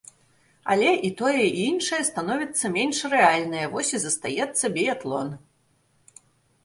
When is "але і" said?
0.75-1.11